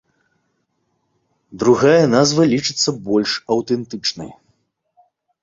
[1.63, 4.31] Другая назва лічыцца больш аўтэнтычнай.